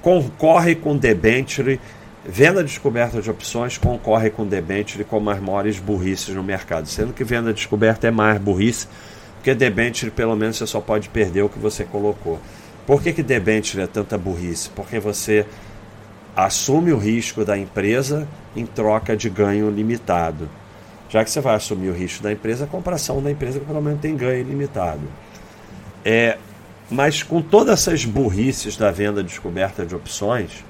Concorre 0.00 0.74
com 0.74 0.96
debenture, 0.96 1.80
venda 2.24 2.64
descoberta 2.64 3.22
de 3.22 3.30
opções 3.30 3.78
concorre 3.78 4.30
com 4.30 4.44
debenture 4.46 5.04
como 5.04 5.30
as 5.30 5.38
maiores 5.38 5.78
burrices 5.78 6.34
no 6.34 6.42
mercado. 6.42 6.88
Sendo 6.88 7.12
que 7.12 7.22
venda 7.22 7.52
descoberta 7.52 8.08
é 8.08 8.10
mais 8.10 8.40
burrice, 8.40 8.88
porque 9.36 9.54
debenture 9.54 10.10
pelo 10.10 10.34
menos 10.34 10.56
você 10.56 10.66
só 10.66 10.80
pode 10.80 11.08
perder 11.08 11.42
o 11.42 11.48
que 11.48 11.58
você 11.58 11.84
colocou. 11.84 12.40
Por 12.86 13.00
que, 13.00 13.12
que 13.12 13.22
debenture 13.22 13.84
é 13.84 13.86
tanta 13.86 14.18
burrice? 14.18 14.70
Porque 14.70 14.98
você 14.98 15.46
assume 16.36 16.92
o 16.92 16.98
risco 16.98 17.44
da 17.44 17.56
empresa 17.56 18.26
em 18.56 18.66
troca 18.66 19.16
de 19.16 19.28
ganho 19.28 19.70
limitado. 19.70 20.48
Já 21.08 21.22
que 21.24 21.30
você 21.30 21.40
vai 21.40 21.54
assumir 21.54 21.90
o 21.90 21.94
risco 21.94 22.22
da 22.22 22.32
empresa, 22.32 22.66
compra 22.66 22.94
ação 22.94 23.22
da 23.22 23.30
empresa 23.30 23.60
que 23.60 23.66
pelo 23.66 23.82
menos 23.82 24.00
tem 24.00 24.16
ganho 24.16 24.40
ilimitado. 24.40 25.02
É, 26.04 26.38
mas 26.90 27.22
com 27.22 27.42
todas 27.42 27.80
essas 27.80 28.04
burrices 28.04 28.76
da 28.76 28.90
venda 28.90 29.22
descoberta 29.22 29.84
de 29.84 29.94
opções, 29.94 30.64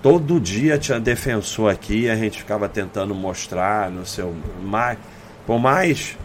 todo 0.00 0.40
dia 0.40 0.78
tinha 0.78 1.00
defensor 1.00 1.70
aqui, 1.70 2.08
a 2.08 2.14
gente 2.14 2.38
ficava 2.38 2.68
tentando 2.68 3.14
mostrar 3.14 3.90
no 3.90 4.06
seu. 4.06 4.32
Mais, 4.62 4.96
por 5.44 5.58
mais 5.58 6.16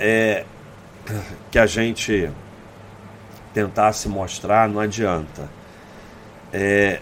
é, 0.00 0.44
que 1.50 1.58
a 1.58 1.66
gente 1.66 2.30
tentasse 3.52 4.08
mostrar, 4.08 4.68
não 4.68 4.80
adianta. 4.80 5.48
É, 6.52 7.00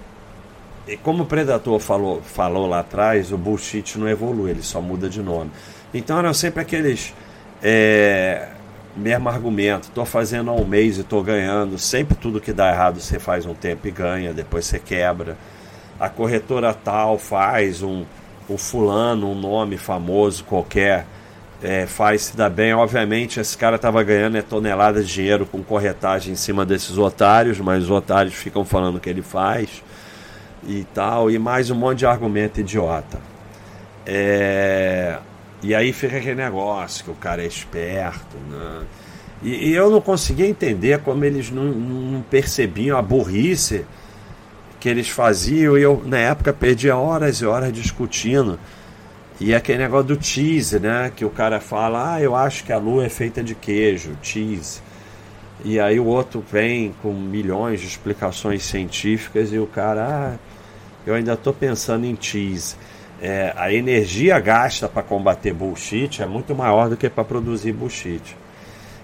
e 0.87 0.97
como 0.97 1.23
o 1.23 1.27
Predator 1.27 1.79
falou, 1.79 2.21
falou 2.23 2.67
lá 2.67 2.81
atrás, 2.81 3.33
o 3.33 3.39
bullshit 3.39 3.99
não 3.99 4.09
evolui, 4.09 4.51
ele 4.51 4.63
só 4.63 4.81
muda 4.81 5.09
de 5.09 5.23
nome. 5.23 5.51
Então 5.95 6.19
eram 6.19 6.35
sempre 6.35 6.61
aqueles. 6.61 7.15
É, 7.63 8.49
mesmo 8.97 9.29
argumento, 9.29 9.85
estou 9.85 10.05
fazendo 10.05 10.51
há 10.51 10.55
um 10.55 10.65
mês 10.65 10.99
e 10.99 11.03
estou 11.03 11.23
ganhando. 11.23 11.79
Sempre 11.79 12.17
tudo 12.17 12.41
que 12.41 12.53
dá 12.53 12.71
errado 12.71 13.01
você 13.01 13.19
faz 13.19 13.47
um 13.47 13.55
tempo 13.55 13.87
e 13.87 13.91
ganha, 13.91 14.35
depois 14.35 14.67
você 14.67 14.79
quebra. 14.79 15.37
A 16.01 16.09
corretora 16.09 16.75
tal 16.75 17.17
faz 17.17 17.81
um, 17.83 18.05
um 18.51 18.59
fulano, 18.59 19.31
um 19.31 19.35
nome 19.39 19.77
famoso 19.77 20.43
qualquer, 20.43 21.07
é, 21.63 21.87
faz 21.87 22.23
se 22.23 22.37
dá 22.37 22.51
bem. 22.51 22.75
Obviamente, 22.75 23.39
esse 23.39 23.57
cara 23.57 23.77
estava 23.77 24.03
ganhando 24.03 24.37
é 24.37 24.43
toneladas 24.43 25.07
de 25.07 25.15
dinheiro 25.15 25.47
com 25.47 25.63
corretagem 25.63 26.33
em 26.33 26.37
cima 26.37 26.67
desses 26.67 26.99
otários, 26.99 27.61
mas 27.61 27.85
os 27.85 27.91
otários 27.91 28.35
ficam 28.35 28.65
falando 28.65 28.99
que 28.99 29.09
ele 29.09 29.23
faz 29.23 29.81
e 30.67 30.87
tal, 30.95 31.31
e 31.31 31.39
mais 31.39 31.71
um 31.71 31.75
monte 31.75 31.99
de 31.99 32.07
argumento 32.07 32.61
idiota. 32.61 33.21
É... 34.07 35.19
E 35.63 35.75
aí 35.75 35.93
fica 35.93 36.17
aquele 36.17 36.35
negócio 36.35 37.05
que 37.05 37.11
o 37.11 37.15
cara 37.15 37.43
é 37.43 37.47
esperto, 37.47 38.37
né? 38.51 38.83
E, 39.43 39.71
e 39.71 39.75
eu 39.75 39.91
não 39.91 40.01
conseguia 40.01 40.47
entender 40.47 41.01
como 41.01 41.25
eles 41.25 41.51
não, 41.51 41.65
não, 41.65 42.23
percebiam 42.23 42.97
a 42.97 43.03
burrice 43.03 43.85
que 44.81 44.89
eles 44.89 45.09
faziam, 45.09 45.79
e 45.79 45.83
eu 45.83 46.03
na 46.05 46.19
época 46.19 46.53
perdia 46.53 46.97
horas 46.97 47.37
e 47.37 47.47
horas 47.47 47.73
discutindo. 47.73 48.59
E 49.41 49.55
aquele 49.55 49.79
negócio 49.79 50.17
do 50.17 50.25
cheese, 50.25 50.79
né? 50.81 51.13
Que 51.15 51.25
o 51.25 51.31
cara 51.31 51.61
fala, 51.61 52.15
ah, 52.15 52.21
eu 52.21 52.35
acho 52.35 52.65
que 52.65 52.73
a 52.73 52.79
lua 52.79 53.07
é 53.07 53.09
feita 53.09 53.43
de 53.43 53.55
queijo, 53.55 54.17
cheese. 54.23 54.81
E 55.65 55.79
aí 55.79 56.01
o 56.01 56.07
outro 56.07 56.45
vem 56.51 56.93
com 57.01 57.13
milhões 57.13 57.81
de 57.81 57.87
explicações 57.87 58.65
científicas 58.65 59.53
e 59.53 59.59
o 59.59 59.67
cara, 59.67 60.35
ah, 60.35 60.52
eu 61.07 61.15
ainda 61.15 61.35
estou 61.35 61.53
pensando 61.53 62.05
em 62.07 62.17
cheese. 62.21 62.77
É, 63.21 63.53
a 63.57 63.73
energia 63.73 64.39
gasta 64.41 64.89
para 64.89 65.03
combater 65.03 65.53
bullshit 65.53 66.21
é 66.21 66.27
muito 66.27 66.55
maior 66.55 66.89
do 66.89 66.97
que 66.97 67.09
para 67.09 67.23
produzir 67.23 67.73
bullshit. 67.73 68.37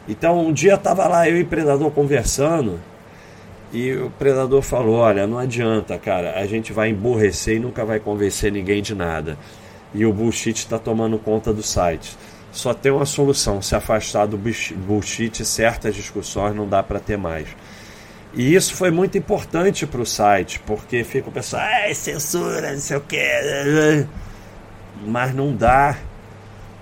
Então 0.08 0.46
um 0.46 0.52
dia 0.52 0.74
estava 0.74 1.06
lá 1.06 1.28
eu 1.28 1.36
e 1.36 1.42
o 1.42 1.46
Predador 1.46 1.90
conversando 1.90 2.80
e 3.72 3.92
o 3.92 4.10
Predador 4.18 4.62
falou: 4.62 4.96
Olha, 4.96 5.26
não 5.26 5.38
adianta, 5.38 5.98
cara, 5.98 6.38
a 6.40 6.46
gente 6.46 6.72
vai 6.72 6.90
emburrecer 6.90 7.56
e 7.56 7.60
nunca 7.60 7.84
vai 7.84 8.00
convencer 8.00 8.50
ninguém 8.50 8.82
de 8.82 8.94
nada. 8.94 9.38
E 9.94 10.04
o 10.04 10.12
bullshit 10.12 10.56
está 10.56 10.78
tomando 10.78 11.18
conta 11.18 11.52
do 11.52 11.62
site. 11.62 12.16
Só 12.50 12.72
tem 12.72 12.90
uma 12.90 13.04
solução: 13.04 13.60
se 13.60 13.74
afastar 13.74 14.26
do 14.26 14.38
bullshit, 14.38 15.44
certas 15.44 15.94
discussões 15.94 16.56
não 16.56 16.66
dá 16.66 16.82
para 16.82 16.98
ter 16.98 17.18
mais. 17.18 17.48
E 18.38 18.54
isso 18.54 18.76
foi 18.76 18.92
muito 18.92 19.18
importante 19.18 19.84
para 19.84 20.00
o 20.00 20.06
site, 20.06 20.60
porque 20.60 21.02
fica 21.02 21.28
o 21.28 21.32
pessoal, 21.32 21.60
ah, 21.60 21.92
censura, 21.92 22.70
não 22.70 22.78
sei 22.78 22.96
o 22.96 23.00
quê. 23.00 24.06
Mas 25.04 25.34
não 25.34 25.52
dá. 25.52 25.98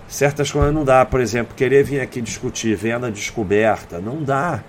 Certas 0.07 0.51
coisas 0.51 0.75
não 0.75 0.85
dá. 0.85 1.03
Por 1.07 1.19
exemplo, 1.19 1.55
querer 1.57 1.83
vir 1.83 2.03
aqui 2.03 2.21
discutir 2.21 2.77
venda 2.77 3.11
descoberta, 3.11 3.99
não 3.99 4.23
dá. 4.23 4.63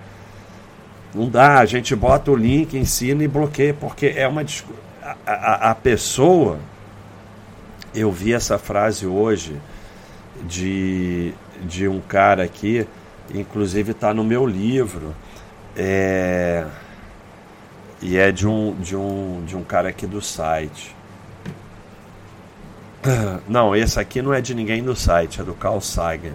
Não 1.14 1.28
dá. 1.28 1.58
A 1.58 1.66
gente 1.66 1.94
bota 1.94 2.30
o 2.30 2.34
link, 2.34 2.74
ensina 2.74 3.22
e 3.22 3.28
bloqueia, 3.28 3.74
porque 3.74 4.14
é 4.16 4.26
uma. 4.26 4.42
A, 5.02 5.16
a, 5.26 5.70
a 5.72 5.74
pessoa. 5.74 6.58
Eu 7.94 8.10
vi 8.10 8.32
essa 8.32 8.58
frase 8.58 9.06
hoje 9.06 9.60
de, 10.42 11.34
de 11.64 11.86
um 11.86 12.00
cara 12.00 12.44
aqui, 12.44 12.86
inclusive 13.34 13.90
está 13.92 14.14
no 14.14 14.24
meu 14.24 14.46
livro 14.46 15.14
é, 15.76 16.66
e 18.00 18.16
é 18.16 18.30
de 18.30 18.46
um, 18.46 18.74
de, 18.74 18.96
um, 18.96 19.44
de 19.44 19.56
um 19.56 19.64
cara 19.64 19.88
aqui 19.88 20.06
do 20.06 20.22
site. 20.22 20.94
Não, 23.48 23.74
esse 23.74 23.98
aqui 23.98 24.20
não 24.20 24.34
é 24.34 24.40
de 24.40 24.54
ninguém 24.54 24.82
do 24.82 24.94
site, 24.94 25.40
é 25.40 25.44
do 25.44 25.54
Carl 25.54 25.80
Sagan. 25.80 26.32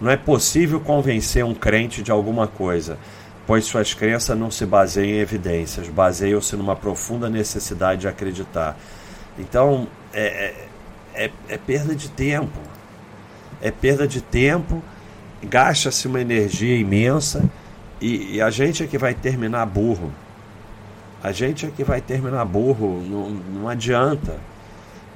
Não 0.00 0.10
é 0.10 0.16
possível 0.16 0.80
convencer 0.80 1.44
um 1.44 1.54
crente 1.54 2.02
de 2.02 2.10
alguma 2.10 2.46
coisa, 2.46 2.98
pois 3.46 3.64
suas 3.64 3.94
crenças 3.94 4.36
não 4.36 4.50
se 4.50 4.66
baseiam 4.66 5.16
em 5.16 5.18
evidências, 5.18 5.88
baseiam-se 5.88 6.56
numa 6.56 6.74
profunda 6.74 7.30
necessidade 7.30 8.02
de 8.02 8.08
acreditar. 8.08 8.76
Então, 9.38 9.86
é, 10.12 10.66
é, 11.14 11.24
é, 11.24 11.30
é 11.48 11.58
perda 11.58 11.94
de 11.94 12.10
tempo. 12.10 12.58
É 13.62 13.70
perda 13.70 14.06
de 14.06 14.20
tempo, 14.20 14.82
gasta-se 15.42 16.06
uma 16.06 16.20
energia 16.20 16.76
imensa 16.76 17.48
e, 18.04 18.34
e, 18.34 18.42
a 18.42 18.50
gente 18.50 18.82
é 18.82 18.86
que 18.86 18.98
vai 18.98 19.14
terminar 19.14 19.64
burro. 19.64 20.12
A 21.22 21.32
gente 21.32 21.64
é 21.64 21.70
que 21.70 21.82
vai 21.82 22.02
terminar 22.02 22.44
burro. 22.44 23.02
Não, 23.02 23.30
não 23.30 23.66
adianta. 23.66 24.38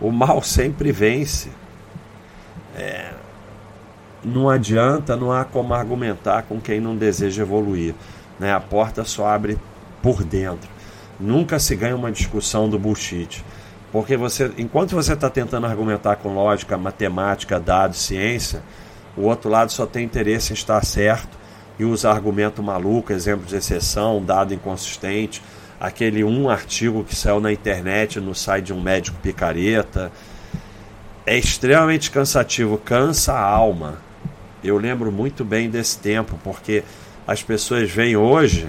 O 0.00 0.10
mal 0.10 0.42
sempre 0.42 0.90
vence. 0.90 1.50
É, 2.74 3.12
não 4.24 4.48
adianta, 4.48 5.16
não 5.16 5.30
há 5.30 5.44
como 5.44 5.74
argumentar 5.74 6.44
com 6.44 6.58
quem 6.58 6.80
não 6.80 6.96
deseja 6.96 7.42
evoluir. 7.42 7.94
Né? 8.38 8.54
A 8.54 8.60
porta 8.60 9.04
só 9.04 9.26
abre 9.26 9.58
por 10.02 10.24
dentro. 10.24 10.70
Nunca 11.20 11.58
se 11.58 11.76
ganha 11.76 11.94
uma 11.94 12.10
discussão 12.10 12.70
do 12.70 12.78
bullshit. 12.78 13.44
Porque 13.92 14.16
você, 14.16 14.50
enquanto 14.56 14.94
você 14.94 15.12
está 15.12 15.28
tentando 15.28 15.66
argumentar 15.66 16.16
com 16.16 16.32
lógica, 16.32 16.78
matemática, 16.78 17.60
dados, 17.60 17.98
ciência, 17.98 18.62
o 19.14 19.24
outro 19.24 19.50
lado 19.50 19.70
só 19.72 19.84
tem 19.84 20.06
interesse 20.06 20.52
em 20.52 20.54
estar 20.54 20.82
certo 20.86 21.37
e 21.78 21.84
usa 21.84 22.10
argumento 22.10 22.62
maluco, 22.62 23.12
exemplo 23.12 23.46
de 23.46 23.56
exceção, 23.56 24.22
dado 24.24 24.52
inconsistente, 24.52 25.40
aquele 25.80 26.24
um 26.24 26.48
artigo 26.50 27.04
que 27.04 27.14
saiu 27.14 27.40
na 27.40 27.52
internet 27.52 28.20
no 28.20 28.34
site 28.34 28.66
de 28.66 28.72
um 28.72 28.80
médico 28.80 29.18
picareta. 29.22 30.10
É 31.24 31.38
extremamente 31.38 32.10
cansativo, 32.10 32.78
cansa 32.78 33.32
a 33.32 33.42
alma. 33.42 33.98
Eu 34.64 34.76
lembro 34.76 35.12
muito 35.12 35.44
bem 35.44 35.70
desse 35.70 35.98
tempo, 35.98 36.38
porque 36.42 36.82
as 37.26 37.42
pessoas 37.42 37.88
vêm 37.90 38.16
hoje 38.16 38.68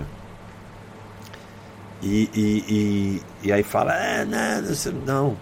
e, 2.03 2.29
e, 2.33 2.63
e, 2.69 3.47
e 3.47 3.51
aí 3.51 3.63
fala, 3.63 3.95
é, 3.95 4.23
não, 4.23 4.95
não, 5.05 5.37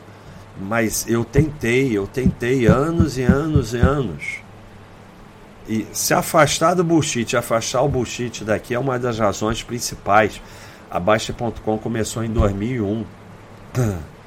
mas 0.61 1.05
eu 1.07 1.25
tentei, 1.25 1.97
eu 1.97 2.07
tentei 2.07 2.65
anos 2.65 3.17
e 3.17 3.23
anos 3.23 3.73
e 3.73 3.77
anos 3.77 4.46
E 5.67 5.85
se 5.91 6.13
afastar 6.13 6.73
do 6.73 6.83
bullshit, 6.83 7.35
afastar 7.35 7.81
o 7.81 7.89
bullshit 7.89 8.43
daqui 8.45 8.73
é 8.73 8.79
uma 8.79 8.97
das 8.97 9.19
razões 9.19 9.61
principais. 9.61 10.41
A 10.89 10.99
Baixa.com 10.99 11.77
começou 11.77 12.23
em 12.23 12.29
2001. 12.29 13.05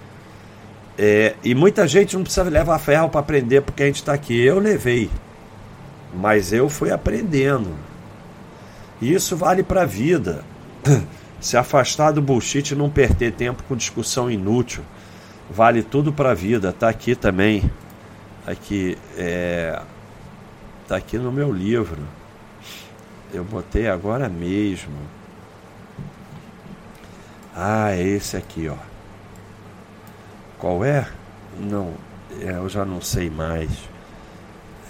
É, 1.02 1.34
e 1.42 1.54
muita 1.54 1.88
gente 1.88 2.14
não 2.14 2.22
precisa 2.22 2.42
levar 2.42 2.78
ferro 2.78 3.08
para 3.08 3.20
aprender 3.20 3.62
porque 3.62 3.82
a 3.82 3.86
gente 3.86 4.00
está 4.00 4.12
aqui. 4.12 4.38
Eu 4.38 4.58
levei, 4.58 5.08
mas 6.14 6.52
eu 6.52 6.68
fui 6.68 6.90
aprendendo. 6.90 7.70
E 9.00 9.14
isso 9.14 9.34
vale 9.34 9.62
para 9.62 9.82
a 9.82 9.86
vida. 9.86 10.44
Se 11.40 11.56
afastar 11.56 12.10
do 12.10 12.20
bullshit 12.20 12.72
e 12.72 12.74
não 12.74 12.90
perder 12.90 13.32
tempo 13.32 13.62
com 13.62 13.74
discussão 13.74 14.30
inútil. 14.30 14.84
Vale 15.48 15.82
tudo 15.82 16.12
para 16.12 16.32
a 16.32 16.34
vida. 16.34 16.70
Tá 16.70 16.90
aqui 16.90 17.16
também. 17.16 17.70
Aqui 18.46 18.98
é 19.16 19.80
tá 20.90 20.96
aqui 20.96 21.16
no 21.16 21.30
meu 21.30 21.52
livro. 21.52 22.02
Eu 23.32 23.44
botei 23.44 23.88
agora 23.88 24.28
mesmo. 24.28 24.98
Ah, 27.54 27.92
é 27.92 28.02
esse 28.02 28.36
aqui, 28.36 28.68
ó. 28.68 28.74
Qual 30.58 30.84
é? 30.84 31.06
Não, 31.60 31.94
é, 32.40 32.56
eu 32.56 32.68
já 32.68 32.84
não 32.84 33.00
sei 33.00 33.30
mais. 33.30 33.70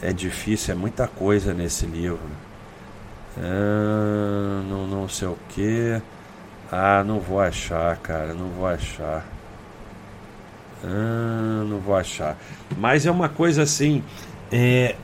É 0.00 0.10
difícil, 0.10 0.72
é 0.72 0.74
muita 0.74 1.06
coisa 1.06 1.52
nesse 1.52 1.84
livro. 1.84 2.30
Ah, 3.36 4.62
não, 4.70 4.86
não 4.86 5.06
sei 5.06 5.28
o 5.28 5.36
que. 5.50 6.00
Ah, 6.72 7.04
não 7.04 7.20
vou 7.20 7.42
achar, 7.42 7.98
cara, 7.98 8.32
não 8.32 8.48
vou 8.48 8.66
achar. 8.66 9.22
Ah, 10.82 11.62
não 11.68 11.78
vou 11.78 11.94
achar. 11.94 12.38
Mas 12.78 13.04
é 13.04 13.10
uma 13.10 13.28
coisa 13.28 13.64
assim, 13.64 14.02
é, 14.50 14.96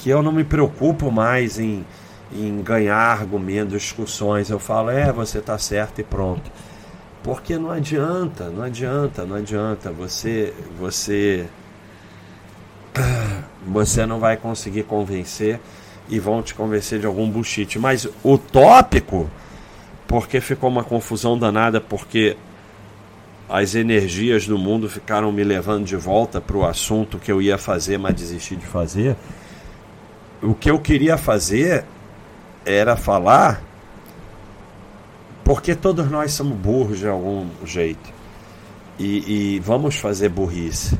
que 0.00 0.08
eu 0.08 0.22
não 0.22 0.32
me 0.32 0.44
preocupo 0.44 1.10
mais 1.10 1.58
em, 1.58 1.84
em 2.32 2.62
ganhar 2.62 2.96
argumentos, 2.96 3.82
discussões. 3.82 4.48
Eu 4.48 4.58
falo, 4.58 4.88
é, 4.88 5.12
você 5.12 5.38
está 5.38 5.58
certo 5.58 6.00
e 6.00 6.04
pronto. 6.04 6.50
Porque 7.22 7.58
não 7.58 7.70
adianta, 7.70 8.48
não 8.48 8.62
adianta, 8.62 9.26
não 9.26 9.36
adianta. 9.36 9.92
Você, 9.92 10.54
você, 10.78 11.46
você 13.66 14.06
não 14.06 14.18
vai 14.18 14.38
conseguir 14.38 14.84
convencer 14.84 15.60
e 16.08 16.18
vão 16.18 16.42
te 16.42 16.54
convencer 16.54 16.98
de 16.98 17.04
algum 17.04 17.28
bullshit. 17.28 17.78
Mas 17.78 18.08
o 18.24 18.38
tópico, 18.38 19.28
porque 20.08 20.40
ficou 20.40 20.70
uma 20.70 20.82
confusão 20.82 21.38
danada, 21.38 21.78
porque 21.78 22.38
as 23.50 23.74
energias 23.74 24.46
do 24.46 24.56
mundo 24.56 24.88
ficaram 24.88 25.30
me 25.30 25.44
levando 25.44 25.84
de 25.84 25.96
volta 25.96 26.40
para 26.40 26.56
o 26.56 26.64
assunto 26.64 27.18
que 27.18 27.30
eu 27.30 27.42
ia 27.42 27.58
fazer, 27.58 27.98
mas 27.98 28.14
desisti 28.14 28.56
de 28.56 28.64
fazer. 28.64 29.14
O 30.42 30.54
que 30.54 30.70
eu 30.70 30.78
queria 30.78 31.16
fazer 31.18 31.84
era 32.64 32.96
falar 32.96 33.62
porque 35.44 35.74
todos 35.74 36.08
nós 36.08 36.32
somos 36.32 36.56
burros 36.56 37.00
de 37.00 37.08
algum 37.08 37.48
jeito. 37.64 38.12
E, 38.98 39.56
e 39.56 39.58
vamos 39.58 39.96
fazer 39.96 40.28
burrice. 40.28 40.96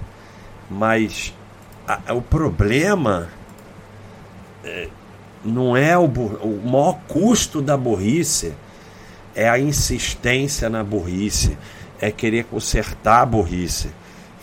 Mas 0.69 1.33
a, 1.87 2.13
o 2.13 2.21
problema 2.21 3.29
é, 4.65 4.89
não 5.45 5.77
é 5.77 5.97
o, 5.97 6.05
o 6.05 6.63
maior 6.69 6.99
custo 7.07 7.63
da 7.63 7.77
burrice 7.77 8.53
é 9.35 9.49
a 9.49 9.59
insistência 9.59 10.69
na 10.69 10.83
burrice, 10.83 11.57
é 12.01 12.11
querer 12.11 12.45
consertar 12.45 13.23
a 13.23 13.27
burrice. 13.27 13.91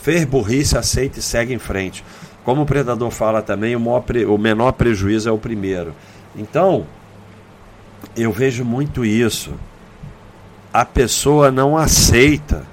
Fez 0.01 0.23
burrice, 0.23 0.77
aceita 0.77 1.19
e 1.19 1.21
segue 1.21 1.53
em 1.53 1.59
frente. 1.59 2.03
Como 2.47 2.61
o 2.61 2.65
predador 2.65 3.11
fala 3.11 3.41
também, 3.41 3.75
o, 3.75 3.79
maior, 3.81 4.05
o 4.29 4.37
menor 4.37 4.71
prejuízo 4.71 5.27
é 5.27 5.31
o 5.33 5.37
primeiro. 5.37 5.93
Então, 6.33 6.87
eu 8.15 8.31
vejo 8.31 8.63
muito 8.63 9.03
isso 9.03 9.53
a 10.73 10.85
pessoa 10.85 11.51
não 11.51 11.75
aceita. 11.75 12.63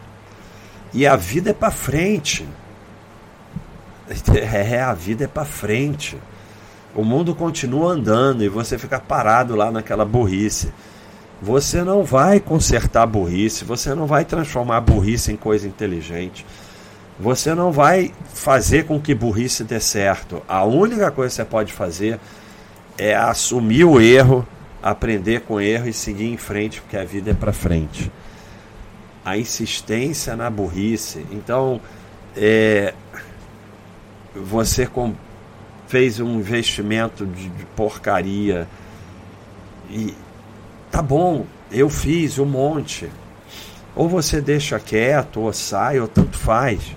E 0.93 1.07
a 1.07 1.17
vida 1.17 1.51
é 1.51 1.53
para 1.55 1.71
frente. 1.71 2.47
É, 4.37 4.81
a 4.81 4.93
vida 4.93 5.25
é 5.25 5.27
para 5.27 5.45
frente. 5.45 6.17
O 6.95 7.03
mundo 7.03 7.35
continua 7.35 7.95
andando 7.95 8.45
e 8.45 8.49
você 8.49 8.79
fica 8.79 9.01
parado 9.01 9.57
lá 9.57 9.73
naquela 9.73 10.05
burrice. 10.05 10.73
Você 11.43 11.83
não 11.83 12.05
vai 12.05 12.39
consertar 12.39 13.03
a 13.03 13.07
burrice, 13.07 13.65
você 13.65 13.95
não 13.95 14.07
vai 14.07 14.25
transformar 14.25 14.77
a 14.77 14.81
burrice 14.81 15.33
em 15.33 15.37
coisa 15.37 15.67
inteligente. 15.67 16.47
Você 17.19 17.55
não 17.55 17.71
vai 17.71 18.13
fazer 18.33 18.87
com 18.87 19.01
que 19.01 19.15
burrice 19.15 19.63
dê 19.65 19.79
certo. 19.79 20.43
A 20.49 20.65
única 20.65 21.11
coisa 21.11 21.31
que 21.31 21.37
você 21.37 21.45
pode 21.45 21.73
fazer 21.73 22.19
é 22.99 23.15
assumir 23.15 23.85
o 23.85 24.01
erro 24.01 24.47
aprender 24.85 25.41
com 25.41 25.59
erro 25.59 25.89
e 25.89 25.95
seguir 25.95 26.27
em 26.27 26.37
frente, 26.37 26.79
porque 26.83 26.95
a 26.99 27.05
vida 27.07 27.31
é 27.31 27.35
para 27.35 27.55
frente. 27.55 28.13
A 29.25 29.39
insistência 29.39 30.37
na 30.37 30.51
burrice. 30.51 31.25
Então, 31.33 31.81
é, 32.37 32.93
você 34.37 34.87
com, 34.87 35.15
fez 35.89 36.21
um 36.21 36.35
investimento 36.35 37.25
de, 37.25 37.49
de 37.49 37.65
porcaria 37.75 38.69
e 39.89 40.15
tá 40.91 41.01
bom, 41.01 41.47
eu 41.73 41.89
fiz 41.89 42.39
um 42.39 42.45
monte. 42.45 43.09
Ou 43.97 44.07
você 44.07 44.39
deixa 44.39 44.79
quieto, 44.79 45.41
ou 45.41 45.53
sai, 45.55 45.99
ou 45.99 46.07
tanto 46.07 46.37
faz. 46.37 46.95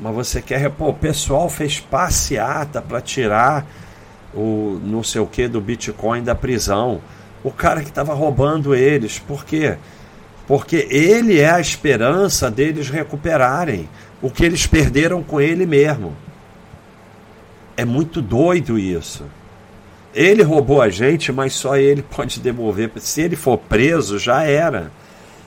Mas 0.00 0.14
você 0.14 0.42
quer, 0.42 0.70
pô, 0.70 0.88
o 0.88 0.94
pessoal 0.94 1.48
fez 1.48 1.80
passeata 1.80 2.82
para 2.82 3.00
tirar 3.00 3.66
o 4.34 4.78
não 4.84 5.02
sei 5.02 5.20
o 5.20 5.26
que 5.26 5.48
do 5.48 5.60
Bitcoin 5.60 6.22
da 6.22 6.34
prisão. 6.34 7.00
O 7.42 7.50
cara 7.50 7.82
que 7.82 7.88
estava 7.88 8.12
roubando 8.12 8.74
eles. 8.74 9.18
Por 9.18 9.44
quê? 9.44 9.76
Porque 10.46 10.86
ele 10.90 11.40
é 11.40 11.50
a 11.50 11.60
esperança 11.60 12.50
deles 12.50 12.88
recuperarem 12.88 13.88
o 14.20 14.30
que 14.30 14.44
eles 14.44 14.66
perderam 14.66 15.22
com 15.22 15.40
ele 15.40 15.66
mesmo. 15.66 16.14
É 17.76 17.84
muito 17.84 18.22
doido 18.22 18.78
isso. 18.78 19.24
Ele 20.14 20.42
roubou 20.42 20.80
a 20.80 20.88
gente, 20.88 21.30
mas 21.32 21.52
só 21.54 21.76
ele 21.76 22.02
pode 22.14 22.40
devolver. 22.40 22.90
Se 22.96 23.22
ele 23.22 23.36
for 23.36 23.58
preso, 23.58 24.18
já 24.18 24.42
era. 24.42 24.90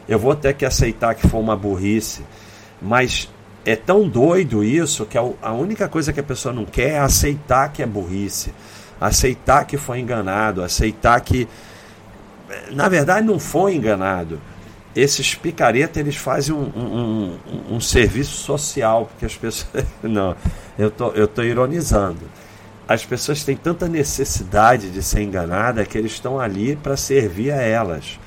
Eu 0.07 0.17
vou 0.17 0.35
ter 0.35 0.53
que 0.55 0.65
aceitar 0.65 1.15
que 1.15 1.27
foi 1.27 1.39
uma 1.39 1.55
burrice. 1.55 2.23
Mas 2.81 3.29
é 3.65 3.75
tão 3.75 4.07
doido 4.07 4.63
isso 4.63 5.05
que 5.05 5.17
a 5.17 5.51
única 5.51 5.87
coisa 5.87 6.13
que 6.13 6.19
a 6.19 6.23
pessoa 6.23 6.53
não 6.53 6.65
quer 6.65 6.91
é 6.91 6.99
aceitar 6.99 7.71
que 7.71 7.83
é 7.83 7.85
burrice 7.85 8.51
aceitar 8.99 9.65
que 9.65 9.77
foi 9.77 9.99
enganado, 9.99 10.63
aceitar 10.63 11.19
que 11.21 11.47
na 12.71 12.89
verdade 12.89 13.25
não 13.25 13.39
foi 13.39 13.75
enganado. 13.75 14.39
Esses 14.95 15.35
picaretas 15.35 15.97
eles 15.97 16.15
fazem 16.15 16.53
um, 16.53 16.71
um, 16.75 17.37
um, 17.47 17.75
um 17.75 17.79
serviço 17.79 18.35
social, 18.37 19.05
porque 19.05 19.25
as 19.25 19.35
pessoas. 19.35 19.85
Não, 20.01 20.35
eu 20.79 20.89
tô, 20.89 21.11
eu 21.11 21.27
tô 21.27 21.43
ironizando. 21.43 22.21
As 22.87 23.05
pessoas 23.05 23.43
têm 23.43 23.55
tanta 23.55 23.87
necessidade 23.87 24.89
de 24.89 25.03
ser 25.03 25.21
enganada 25.21 25.85
que 25.85 25.95
eles 25.95 26.13
estão 26.13 26.39
ali 26.39 26.75
para 26.75 26.97
servir 26.97 27.51
a 27.51 27.61
elas. 27.61 28.19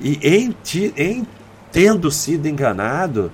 E 0.00 0.18
em, 0.26 0.56
em 0.96 1.26
tendo 1.70 2.10
sido 2.10 2.48
enganado, 2.48 3.30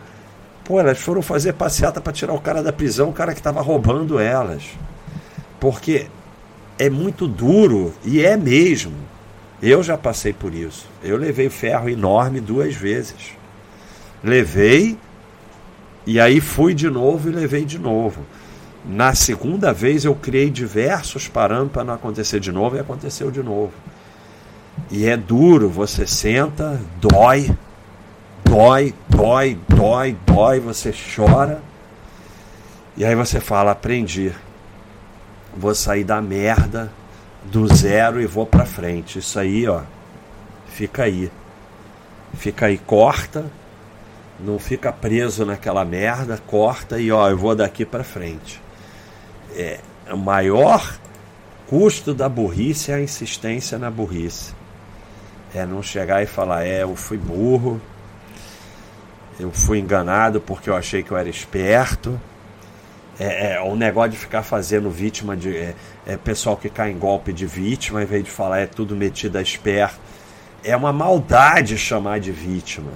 pô, 0.67 0.81
elas 0.81 0.99
foram 0.99 1.23
fazer 1.23 1.53
passeata 1.53 2.01
para 2.01 2.13
tirar 2.13 2.35
o 2.35 2.41
cara 2.41 2.61
da 2.61 2.73
prisão, 2.73 3.09
o 3.11 3.13
cara 3.13 3.33
que 3.33 3.41
estava 3.41 3.61
roubando 3.61 4.19
elas. 4.19 4.65
Porque 5.61 6.09
é 6.77 6.91
muito 6.91 7.29
duro 7.29 7.95
e 8.05 8.23
é 8.23 8.37
mesmo. 8.37 8.93
Eu 9.63 9.83
já 9.83 9.97
passei 9.97 10.33
por 10.33 10.53
isso. 10.53 10.87
Eu 11.03 11.17
levei 11.17 11.49
ferro 11.49 11.89
enorme 11.89 12.41
duas 12.41 12.75
vezes. 12.75 13.33
Levei 14.23 14.99
e 16.05 16.19
aí 16.21 16.41
fui 16.41 16.75
de 16.75 16.91
novo 16.91 17.29
e 17.31 17.33
levei 17.33 17.65
de 17.65 17.79
novo. 17.79 18.23
Na 18.85 19.15
segunda 19.15 19.73
vez 19.73 20.05
eu 20.05 20.15
criei 20.17 20.51
diversos 20.51 21.29
parâmetros 21.29 21.73
para 21.73 21.85
não 21.85 21.95
acontecer 21.95 22.41
de 22.41 22.51
novo 22.51 22.77
e 22.77 22.81
aconteceu 22.81 23.31
de 23.31 23.43
novo. 23.43 23.73
E 24.91 25.07
é 25.07 25.17
duro, 25.17 25.69
você 25.69 26.07
senta, 26.07 26.81
dói, 27.01 27.51
dói, 28.57 28.95
dói, 29.07 29.59
dói, 29.69 30.17
dói, 30.25 30.61
você 30.61 30.91
chora. 30.91 31.61
E 32.97 33.05
aí 33.05 33.15
você 33.15 33.39
fala, 33.39 33.73
aprendi 33.73 34.33
vou 35.55 35.75
sair 35.75 36.05
da 36.05 36.23
merda 36.23 36.91
do 37.45 37.67
zero 37.67 38.21
e 38.21 38.27
vou 38.27 38.47
para 38.47 38.65
frente. 38.65 39.19
Isso 39.19 39.39
aí, 39.39 39.69
ó, 39.69 39.83
fica 40.69 41.03
aí. 41.03 41.31
Fica 42.35 42.67
aí, 42.67 42.79
corta. 42.79 43.45
Não 44.41 44.59
fica 44.59 44.91
preso 44.91 45.45
naquela 45.45 45.85
merda, 45.85 46.39
corta 46.47 46.99
e 46.99 47.13
ó, 47.13 47.29
eu 47.29 47.37
vou 47.37 47.55
daqui 47.55 47.85
para 47.85 48.05
frente. 48.05 48.61
É, 49.55 49.81
o 50.11 50.17
maior 50.17 50.99
custo 51.67 52.15
da 52.15 52.29
burrice 52.29 52.91
é 52.91 52.95
a 52.95 53.01
insistência 53.03 53.79
na 53.79 53.91
burrice. 53.91 54.55
É 55.55 55.65
não 55.67 55.83
chegar 55.83 56.23
e 56.23 56.27
falar, 56.27 56.67
é, 56.67 56.83
eu 56.83 56.95
fui 56.97 57.17
burro, 57.17 57.81
eu 59.39 59.51
fui 59.51 59.79
enganado 59.79 60.41
porque 60.41 60.71
eu 60.71 60.77
achei 60.77 61.03
que 61.03 61.11
eu 61.11 61.17
era 61.17 61.29
esperto 61.29 62.19
É, 63.19 63.55
é, 63.55 63.61
o 63.63 63.75
negócio 63.75 64.11
de 64.11 64.19
ficar 64.19 64.43
fazendo 64.43 64.91
vítima 64.91 65.35
de. 65.37 65.57
É, 65.57 65.75
é, 66.07 66.17
pessoal 66.19 66.57
que 66.57 66.69
cai 66.69 66.91
em 66.91 66.99
golpe 66.99 67.33
de 67.33 67.47
vítima, 67.47 68.03
em 68.03 68.07
vez 68.07 68.23
de 68.23 68.31
falar 68.31 68.59
é 68.59 68.67
tudo 68.67 68.95
metido 68.95 69.39
a 69.39 69.43
esperto. 69.43 69.99
É 70.63 70.77
uma 70.77 70.93
maldade 70.93 71.79
chamar 71.79 72.21
de 72.21 72.31
vítima. 72.31 72.91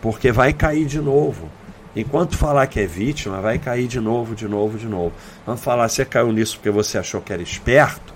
Porque 0.00 0.30
vai 0.30 0.52
cair 0.52 0.86
de 0.86 1.00
novo. 1.00 1.50
Enquanto 1.96 2.36
falar 2.36 2.66
que 2.68 2.78
é 2.78 2.86
vítima, 2.86 3.40
vai 3.40 3.58
cair 3.58 3.88
de 3.88 3.98
novo, 3.98 4.34
de 4.36 4.46
novo, 4.46 4.78
de 4.78 4.86
novo. 4.86 5.12
Vamos 5.44 5.64
falar, 5.64 5.88
você 5.88 6.04
caiu 6.04 6.30
nisso 6.30 6.56
porque 6.58 6.70
você 6.70 6.98
achou 6.98 7.20
que 7.20 7.32
era 7.32 7.42
esperto? 7.42 8.14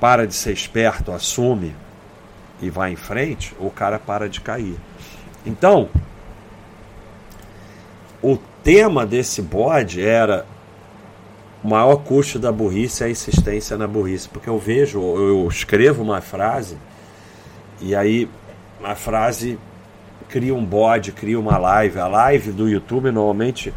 Para 0.00 0.26
de 0.26 0.34
ser 0.34 0.52
esperto, 0.52 1.12
assume 1.12 1.74
e 2.62 2.70
vai 2.70 2.92
em 2.92 2.96
frente, 2.96 3.54
o 3.58 3.68
cara 3.68 3.98
para 3.98 4.28
de 4.28 4.40
cair. 4.40 4.76
Então, 5.44 5.90
o 8.22 8.36
tema 8.62 9.06
desse 9.06 9.42
bode 9.42 10.04
era 10.04 10.46
o 11.62 11.68
maior 11.68 11.96
custo 11.96 12.38
da 12.38 12.52
burrice 12.52 13.02
é 13.02 13.06
a 13.06 13.10
insistência 13.10 13.76
na 13.76 13.86
burrice. 13.86 14.28
Porque 14.28 14.48
eu 14.48 14.58
vejo, 14.58 15.00
eu 15.00 15.46
escrevo 15.48 16.02
uma 16.02 16.20
frase 16.20 16.76
e 17.80 17.94
aí 17.94 18.28
a 18.82 18.94
frase 18.94 19.58
cria 20.28 20.54
um 20.54 20.64
bode, 20.64 21.12
cria 21.12 21.38
uma 21.38 21.58
live. 21.58 21.98
A 21.98 22.06
live 22.06 22.52
do 22.52 22.68
YouTube, 22.68 23.10
normalmente, 23.10 23.72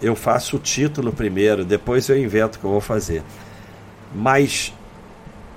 eu 0.00 0.14
faço 0.14 0.56
o 0.56 0.58
título 0.58 1.12
primeiro, 1.12 1.64
depois 1.64 2.08
eu 2.08 2.18
invento 2.18 2.56
o 2.56 2.60
que 2.60 2.66
eu 2.66 2.70
vou 2.70 2.80
fazer. 2.80 3.22
Mas 4.14 4.72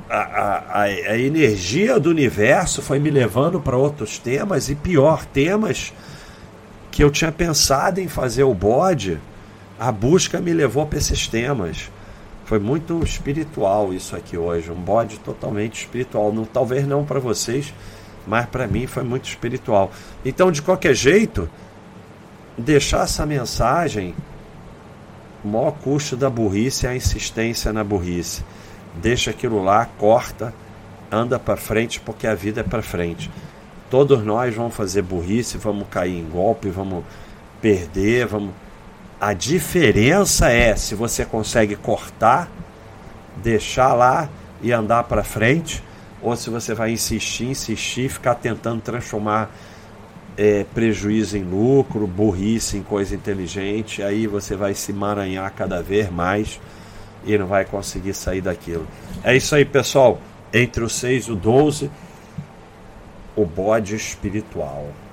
a, 0.10 0.18
a, 0.18 0.82
a 0.82 1.18
energia 1.18 2.00
do 2.00 2.10
universo 2.10 2.82
foi 2.82 3.00
me 3.00 3.10
levando 3.10 3.62
para 3.62 3.78
outros 3.78 4.18
temas 4.18 4.70
e 4.70 4.76
pior, 4.76 5.26
temas 5.26 5.94
que 7.02 7.06
eu 7.06 7.10
tinha 7.10 7.32
pensado 7.32 8.00
em 8.00 8.08
fazer 8.08 8.44
o 8.44 8.54
bode, 8.54 9.20
a 9.80 9.92
busca 9.92 10.40
me 10.40 10.54
levou 10.54 10.86
para 10.86 11.00
esses 11.00 11.28
temas. 11.28 11.90
Foi 12.46 12.60
muito 12.60 13.04
espiritual 13.04 13.92
isso 13.92 14.16
aqui 14.16 14.38
hoje, 14.38 14.70
um 14.70 14.76
bode 14.76 15.18
totalmente 15.18 15.80
espiritual. 15.82 16.32
Não, 16.32 16.46
talvez 16.46 16.86
não 16.86 17.04
para 17.04 17.20
vocês, 17.20 17.74
mas 18.28 18.46
para 18.46 18.68
mim 18.68 18.86
foi 18.86 19.02
muito 19.02 19.28
espiritual. 19.28 19.92
Então, 20.24 20.52
de 20.52 20.62
qualquer 20.62 20.94
jeito, 20.94 21.50
deixar 22.56 23.06
essa 23.06 23.26
mensagem, 23.26 24.14
o 25.44 25.48
maior 25.48 25.72
custo 25.72 26.16
da 26.16 26.30
burrice 26.30 26.86
é 26.86 26.90
a 26.92 26.96
insistência 26.96 27.74
na 27.74 27.84
burrice. 27.84 28.44
Deixa 28.98 29.32
aquilo 29.32 29.64
lá, 29.64 29.88
corta, 29.98 30.54
anda 31.12 31.40
para 31.40 31.58
frente, 31.58 32.00
porque 32.00 32.28
a 32.28 32.36
vida 32.36 32.62
é 32.62 32.64
para 32.64 32.84
frente. 32.84 33.28
Todos 33.92 34.24
nós 34.24 34.56
vamos 34.56 34.74
fazer 34.74 35.02
burrice, 35.02 35.58
vamos 35.58 35.86
cair 35.90 36.18
em 36.18 36.24
golpe, 36.24 36.70
vamos 36.70 37.04
perder, 37.62 38.26
vamos. 38.26 38.54
A 39.20 39.34
diferença 39.34 40.50
é 40.50 40.74
se 40.78 40.96
você 40.96 41.26
consegue 41.26 41.76
cortar, 41.76 42.50
deixar 43.44 43.94
lá 43.94 44.30
e 44.62 44.72
andar 44.72 45.04
para 45.04 45.26
frente 45.26 45.84
ou 46.22 46.34
se 46.38 46.50
você 46.50 46.74
vai 46.74 46.92
insistir, 46.92 47.48
insistir, 47.48 48.08
ficar 48.08 48.36
tentando 48.36 48.80
transformar 48.80 49.52
é, 50.38 50.66
prejuízo 50.74 51.38
em 51.38 51.44
lucro, 51.44 52.08
burrice 52.08 52.78
em 52.78 52.84
coisa 52.84 53.14
inteligente, 53.14 54.02
aí 54.02 54.26
você 54.26 54.56
vai 54.56 54.74
se 54.74 54.94
maranhar 54.94 55.52
cada 55.54 55.84
vez 55.84 56.10
mais 56.10 56.62
e 57.26 57.38
não 57.38 57.46
vai 57.46 57.66
conseguir 57.66 58.14
sair 58.14 58.40
daquilo. 58.40 58.88
É 59.22 59.36
isso 59.36 59.54
aí, 59.54 59.66
pessoal. 59.66 60.22
Entre 60.54 60.82
o 60.82 60.90
6 60.90 61.26
e 61.26 61.32
o 61.34 61.36
12, 61.36 61.92
o 63.36 63.46
bode 63.46 63.96
espiritual. 63.96 65.11